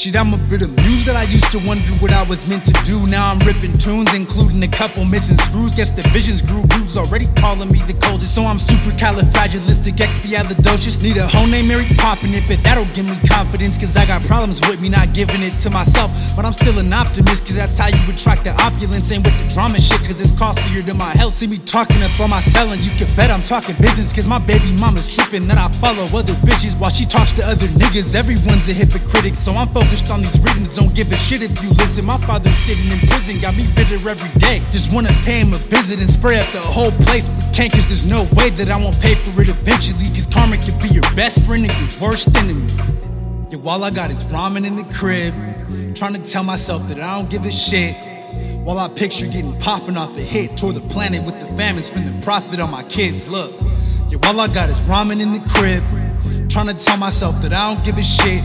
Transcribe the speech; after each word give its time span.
Shit, 0.00 0.16
I'm 0.16 0.32
a 0.32 0.38
bit 0.38 0.62
amused 0.62 1.04
that 1.04 1.14
I 1.14 1.24
used 1.24 1.52
to 1.52 1.58
wonder 1.68 1.92
what 2.00 2.10
I 2.10 2.22
was 2.22 2.46
meant 2.46 2.64
to 2.64 2.72
do. 2.84 3.06
Now 3.06 3.30
I'm 3.30 3.38
ripping 3.40 3.76
tunes, 3.76 4.14
including 4.14 4.62
a 4.62 4.68
couple 4.68 5.04
missing 5.04 5.36
screws. 5.36 5.74
Guess 5.74 5.90
the 5.90 6.00
visions 6.08 6.40
grew. 6.40 6.62
Dudes 6.68 6.96
already 6.96 7.28
calling 7.36 7.70
me 7.70 7.82
the 7.82 7.92
coldest, 7.92 8.34
so 8.34 8.44
I'm 8.44 8.58
super 8.58 8.96
califragilistic, 8.96 10.00
Need 11.02 11.18
a 11.18 11.26
whole 11.26 11.46
name 11.46 11.68
Mary 11.68 11.84
popping 11.98 12.32
it, 12.32 12.44
but 12.48 12.62
that'll 12.64 12.88
give 12.96 13.04
me 13.04 13.16
confidence. 13.28 13.76
Cause 13.76 13.94
I 13.94 14.06
got 14.06 14.22
problems 14.22 14.60
with 14.66 14.80
me 14.80 14.88
not 14.88 15.12
giving 15.12 15.42
it 15.42 15.52
to 15.60 15.70
myself. 15.70 16.10
But 16.34 16.46
I'm 16.46 16.54
still 16.54 16.78
an 16.78 16.90
optimist, 16.92 17.44
cause 17.44 17.56
that's 17.56 17.78
how 17.78 17.88
you 17.88 18.10
attract 18.10 18.44
the 18.44 18.52
opulence. 18.52 19.12
Ain't 19.12 19.24
with 19.24 19.38
the 19.38 19.52
drama 19.52 19.82
shit, 19.82 20.00
cause 20.00 20.18
it's 20.18 20.32
costlier 20.32 20.80
than 20.80 20.96
my 20.96 21.10
health. 21.10 21.34
See 21.34 21.46
me 21.46 21.58
talking 21.58 22.02
up 22.02 22.18
on 22.20 22.30
my 22.30 22.40
selling, 22.40 22.80
you 22.80 22.90
can 22.92 23.14
bet 23.16 23.30
I'm 23.30 23.42
talking 23.42 23.76
business. 23.76 24.14
Cause 24.14 24.26
my 24.26 24.38
baby 24.38 24.72
mama's 24.72 25.14
tripping, 25.14 25.46
then 25.46 25.58
I 25.58 25.68
follow 25.72 26.04
other 26.16 26.34
bitches 26.40 26.78
while 26.80 26.90
she 26.90 27.04
talks 27.04 27.32
to 27.32 27.44
other 27.44 27.66
niggas. 27.66 28.14
Everyone's 28.14 28.66
a 28.70 28.72
hypocrite, 28.72 29.36
so 29.36 29.52
I'm 29.52 29.68
focused 29.68 29.89
on 30.10 30.22
these 30.22 30.40
readings. 30.40 30.76
Don't 30.76 30.94
give 30.94 31.10
a 31.12 31.16
shit 31.16 31.42
if 31.42 31.62
you 31.62 31.70
listen. 31.70 32.04
My 32.04 32.18
father's 32.18 32.56
sitting 32.56 32.90
in 32.92 32.98
prison, 33.08 33.40
got 33.40 33.56
me 33.56 33.66
bitter 33.74 33.96
every 34.08 34.30
day. 34.38 34.62
Just 34.70 34.92
wanna 34.92 35.12
pay 35.24 35.40
him 35.40 35.52
a 35.52 35.58
visit 35.58 35.98
and 36.00 36.08
spray 36.08 36.38
up 36.38 36.50
the 36.52 36.60
whole 36.60 36.92
place, 36.92 37.28
but 37.28 37.52
can't 37.52 37.72
cause 37.72 37.86
there's 37.86 38.04
no 38.04 38.22
way 38.34 38.50
that 38.50 38.70
I 38.70 38.76
won't 38.76 38.98
pay 39.00 39.16
for 39.16 39.42
it 39.42 39.48
eventually. 39.48 40.08
Cause 40.10 40.26
karma 40.26 40.58
can 40.58 40.78
be 40.78 40.88
your 40.88 41.02
best 41.14 41.42
friend 41.42 41.68
and 41.68 41.92
your 41.92 42.00
worst 42.00 42.34
enemy. 42.36 42.72
Yeah, 43.48 43.58
all 43.64 43.82
I 43.82 43.90
got 43.90 44.10
is 44.10 44.22
ramen 44.24 44.64
in 44.64 44.76
the 44.76 44.84
crib. 44.94 45.34
Trying 45.96 46.14
to 46.14 46.22
tell 46.22 46.44
myself 46.44 46.86
that 46.88 47.00
I 47.00 47.16
don't 47.16 47.28
give 47.28 47.44
a 47.44 47.50
shit. 47.50 47.96
While 48.64 48.78
I 48.78 48.88
picture 48.88 49.26
getting 49.26 49.58
popping 49.58 49.96
off 49.96 50.16
a 50.16 50.20
hit, 50.20 50.56
toward 50.56 50.76
the 50.76 50.82
planet 50.82 51.24
with 51.24 51.40
the 51.40 51.46
famine, 51.56 51.82
spend 51.82 52.06
the 52.06 52.24
profit 52.24 52.60
on 52.60 52.70
my 52.70 52.84
kids. 52.84 53.28
Look, 53.28 53.50
yeah, 54.08 54.18
all 54.24 54.38
I 54.38 54.46
got 54.46 54.70
is 54.70 54.80
ramen 54.82 55.20
in 55.20 55.32
the 55.32 55.42
crib. 55.50 55.82
Trying 56.48 56.68
to 56.68 56.74
tell 56.74 56.96
myself 56.96 57.42
that 57.42 57.52
I 57.52 57.74
don't 57.74 57.84
give 57.84 57.98
a 57.98 58.02
shit. 58.02 58.42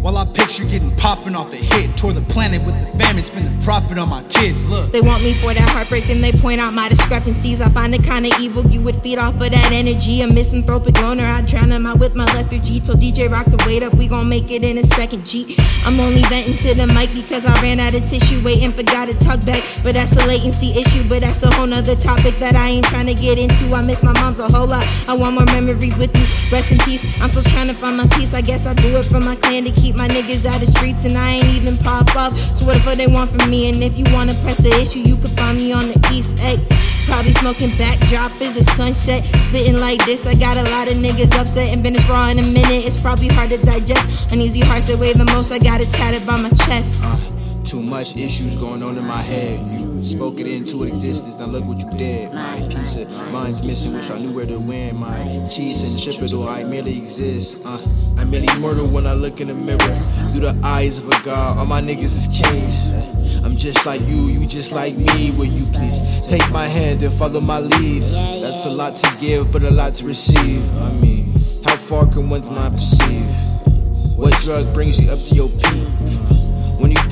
While 0.00 0.16
I 0.16 0.24
picture 0.26 0.64
getting 0.64 0.94
popping 0.94 1.34
off 1.34 1.52
a 1.52 1.56
hit, 1.56 1.96
toward 1.96 2.14
the 2.14 2.22
planet 2.32 2.62
with 2.62 2.78
the 2.80 2.86
famine, 2.98 3.24
spend 3.24 3.46
the 3.48 3.64
profit 3.64 3.98
on 3.98 4.08
my 4.08 4.22
kids. 4.24 4.64
Look, 4.64 4.92
they 4.92 5.00
want 5.00 5.24
me 5.24 5.34
for 5.34 5.52
that 5.52 5.68
heartbreak, 5.70 6.08
and 6.08 6.22
they 6.22 6.30
point 6.30 6.60
out 6.60 6.72
my 6.72 6.88
discrepancies. 6.88 7.60
I 7.60 7.68
find 7.70 7.92
it 7.92 8.04
kinda 8.04 8.30
evil. 8.38 8.64
You 8.66 8.80
would 8.82 9.02
feed 9.02 9.18
off 9.18 9.34
of 9.34 9.50
that 9.50 9.72
energy. 9.72 10.22
A 10.22 10.28
misanthropic 10.28 11.00
loner, 11.00 11.26
I 11.26 11.40
drown 11.40 11.72
him 11.72 11.84
out 11.84 11.98
with 11.98 12.14
my 12.14 12.26
lethargy. 12.32 12.78
Told 12.78 13.00
DJ 13.00 13.26
Rock 13.26 13.46
to 13.46 13.56
wait 13.66 13.82
up, 13.82 13.92
we 13.94 14.06
gon' 14.06 14.28
make 14.28 14.52
it 14.52 14.62
in 14.62 14.78
a 14.78 14.84
second. 14.84 15.26
G. 15.26 15.56
I'm 15.84 15.98
only 15.98 16.22
venting 16.22 16.56
to 16.58 16.74
the 16.74 16.86
mic 16.86 17.12
because 17.12 17.44
I 17.44 17.60
ran 17.60 17.80
out 17.80 17.94
of 17.94 18.08
tissue, 18.08 18.40
waiting 18.44 18.70
for 18.70 18.84
God 18.84 19.06
to 19.06 19.14
talk 19.14 19.44
back. 19.44 19.64
But 19.82 19.94
that's 19.96 20.16
a 20.16 20.24
latency 20.24 20.78
issue, 20.78 21.02
but 21.08 21.22
that's 21.22 21.42
a 21.42 21.50
whole 21.50 21.66
nother 21.66 21.96
topic 21.96 22.38
that 22.38 22.54
I 22.54 22.68
ain't 22.68 22.86
trying 22.86 23.06
to 23.06 23.14
get 23.14 23.36
into. 23.36 23.74
I 23.74 23.82
miss 23.82 24.04
my 24.04 24.12
mom's 24.12 24.38
a 24.38 24.46
whole 24.46 24.68
lot. 24.68 24.86
I 25.08 25.14
want 25.14 25.34
more 25.34 25.46
memories 25.46 25.96
with 25.96 26.16
you. 26.16 26.26
Rest 26.52 26.70
in 26.70 26.78
peace. 26.78 27.04
I'm 27.20 27.30
still 27.30 27.42
trying 27.42 27.66
to 27.66 27.74
find 27.74 27.96
my 27.96 28.06
peace. 28.06 28.32
I 28.32 28.42
guess 28.42 28.64
I 28.64 28.74
do 28.74 28.96
it 28.96 29.04
for 29.06 29.18
my 29.18 29.34
clan 29.34 29.64
to 29.64 29.72
keep 29.72 29.87
keep 29.88 29.96
my 29.96 30.06
niggas 30.06 30.44
out 30.44 30.60
the 30.60 30.66
streets 30.66 31.06
and 31.06 31.16
I 31.16 31.30
ain't 31.36 31.46
even 31.56 31.78
pop 31.78 32.14
up. 32.14 32.36
So 32.36 32.66
whatever 32.66 32.94
they 32.94 33.06
want 33.06 33.30
from 33.30 33.48
me, 33.48 33.70
and 33.70 33.82
if 33.82 33.96
you 33.96 34.04
wanna 34.12 34.34
press 34.42 34.58
the 34.58 34.70
issue, 34.70 34.98
you 34.98 35.16
can 35.16 35.34
find 35.34 35.56
me 35.56 35.72
on 35.72 35.88
the 35.88 36.10
east 36.12 36.36
egg. 36.40 36.60
Probably 37.06 37.32
smoking 37.32 37.70
backdrop 37.78 38.38
is 38.42 38.58
a 38.58 38.64
sunset. 38.64 39.24
Spitting 39.44 39.80
like 39.80 40.04
this, 40.04 40.26
I 40.26 40.34
got 40.34 40.58
a 40.58 40.64
lot 40.64 40.90
of 40.90 40.98
niggas 40.98 41.34
upset 41.40 41.68
and 41.72 41.82
been 41.82 41.94
this 41.94 42.06
raw 42.06 42.28
in 42.28 42.38
a 42.38 42.42
minute. 42.42 42.84
It's 42.84 42.98
probably 42.98 43.28
hard 43.28 43.48
to 43.48 43.56
digest. 43.56 44.30
Uneasy 44.30 44.60
hearts 44.60 44.88
that 44.88 44.98
weigh 44.98 45.14
the 45.14 45.24
most, 45.24 45.50
I 45.50 45.58
got 45.58 45.80
it 45.80 45.88
tatted 45.88 46.26
by 46.26 46.36
my 46.36 46.50
chest. 46.50 47.00
Uh. 47.02 47.37
Too 47.68 47.82
much 47.82 48.16
issues 48.16 48.56
going 48.56 48.82
on 48.82 48.96
in 48.96 49.04
my 49.04 49.20
head. 49.20 49.60
You 49.70 50.02
spoke 50.02 50.40
it 50.40 50.46
into 50.46 50.84
existence, 50.84 51.38
now 51.38 51.44
look 51.44 51.66
what 51.66 51.78
you 51.78 51.98
did. 51.98 52.32
My 52.32 52.66
peace 52.70 52.96
of 52.96 53.10
mind's 53.30 53.62
missing, 53.62 53.92
wish 53.92 54.08
I 54.08 54.18
knew 54.18 54.32
where 54.32 54.46
to 54.46 54.58
win. 54.58 54.96
My 54.96 55.46
cheese 55.54 55.82
and 55.82 56.00
chip 56.00 56.22
it, 56.22 56.32
or 56.32 56.48
I 56.48 56.64
merely 56.64 56.96
exist. 56.96 57.60
Uh, 57.66 57.78
I 58.16 58.24
merely 58.24 58.48
murder 58.58 58.84
when 58.84 59.06
I 59.06 59.12
look 59.12 59.42
in 59.42 59.48
the 59.48 59.54
mirror. 59.54 59.78
Through 60.32 60.40
the 60.40 60.58
eyes 60.64 60.96
of 60.96 61.08
a 61.08 61.22
god, 61.22 61.58
all 61.58 61.66
my 61.66 61.82
niggas 61.82 62.04
is 62.04 62.26
kings. 62.28 63.44
I'm 63.44 63.54
just 63.54 63.84
like 63.84 64.00
you, 64.00 64.16
you 64.16 64.46
just 64.46 64.72
like 64.72 64.96
me. 64.96 65.32
Will 65.32 65.44
you 65.44 65.66
please 65.70 66.00
take 66.26 66.48
my 66.50 66.66
hand 66.66 67.02
and 67.02 67.12
follow 67.12 67.42
my 67.42 67.58
lead? 67.58 68.02
That's 68.42 68.64
a 68.64 68.70
lot 68.70 68.96
to 68.96 69.14
give, 69.20 69.52
but 69.52 69.62
a 69.62 69.70
lot 69.70 69.94
to 69.96 70.06
receive. 70.06 70.64
I 70.78 70.90
mean, 70.94 71.62
how 71.64 71.76
far 71.76 72.06
can 72.06 72.30
one's 72.30 72.48
mind 72.48 72.76
perceive? 72.76 73.28
What 74.16 74.32
drug 74.40 74.72
brings 74.72 74.98
you 74.98 75.10
up 75.10 75.22
to 75.22 75.34
your 75.34 75.50
peak? 75.50 76.37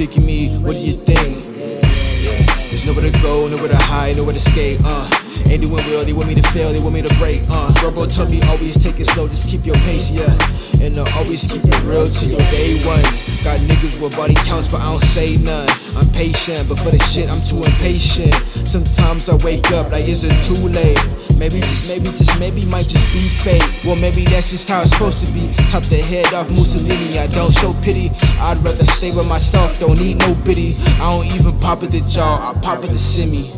Of 0.07 0.25
me, 0.25 0.49
what 0.59 0.75
do 0.75 0.79
you 0.79 0.93
think? 0.93 1.57
There's 2.71 2.87
nowhere 2.87 3.11
to 3.11 3.19
go, 3.21 3.49
nowhere 3.49 3.69
to 3.69 3.77
hide, 3.77 4.17
nowhere 4.17 4.35
to 4.35 4.39
skate, 4.39 4.79
uh. 4.85 5.26
Ain't 5.45 5.63
doing 5.63 5.85
well, 5.87 6.05
they 6.05 6.13
want 6.13 6.29
me 6.29 6.35
to 6.35 6.43
fail, 6.51 6.73
they 6.73 6.81
want 6.81 6.95
me 6.95 7.03
to 7.03 7.15
break, 7.17 7.43
uh. 7.49 7.73
Robo 7.83 8.07
told 8.07 8.31
me 8.31 8.41
always 8.43 8.77
take 8.83 8.99
it 8.99 9.07
slow, 9.07 9.29
just 9.29 9.47
keep 9.47 9.65
your 9.67 9.77
pace, 9.87 10.11
yeah. 10.11 10.33
And 10.81 10.99
uh, 10.99 11.05
always 11.15 11.47
keep 11.47 11.63
it 11.65 11.83
real 11.85 12.09
to 12.09 12.27
your 12.27 12.41
day 12.51 12.85
ones. 12.85 13.23
Got 13.43 13.61
niggas 13.61 14.01
with 14.01 14.17
body 14.17 14.35
counts, 14.35 14.69
but 14.69 14.81
I 14.81 14.91
don't 14.93 15.03
say 15.03 15.37
none. 15.37 15.69
I'm 15.97 16.11
patient, 16.11 16.69
but 16.69 16.79
for 16.79 16.91
the 16.91 16.99
shit, 16.99 17.31
I'm 17.31 17.41
too 17.41 17.65
impatient. 17.65 18.35
Sometimes 18.69 19.29
I 19.29 19.37
wake 19.37 19.71
up 19.73 19.91
like, 19.91 20.07
is 20.07 20.25
it 20.25 20.37
too 20.45 20.69
late? 20.69 20.99
Maybe 21.37 21.61
just 21.61 21.87
maybe 21.87 22.07
just 22.07 22.41
maybe 22.41 22.65
might 22.65 22.89
just 22.89 23.07
be 23.13 23.29
fate. 23.29 23.63
Well 23.85 23.97
maybe 23.97 24.25
that's 24.25 24.51
just 24.51 24.69
how 24.69 24.81
it's 24.81 24.93
supposed 24.93 25.21
to 25.21 25.31
be. 25.33 25.53
Chop 25.69 25.85
the 25.85 25.97
head 25.97 26.33
off 26.33 26.49
Mussolini, 26.49 27.19
I 27.19 27.27
don't 27.27 27.53
show 27.53 27.75
pity. 27.83 28.11
I'd 28.41 28.59
rather 28.65 28.87
stay 28.87 29.15
with 29.15 29.27
myself, 29.29 29.79
don't 29.79 29.99
need 29.99 30.17
no 30.17 30.35
pity. 30.45 30.77
I 30.99 31.11
don't 31.11 31.27
even 31.27 31.59
pop 31.61 31.83
at 31.83 31.91
the 31.91 32.01
jaw, 32.09 32.55
I 32.55 32.59
pop 32.61 32.83
at 32.85 32.91
the 32.91 32.99
semi. 32.99 33.53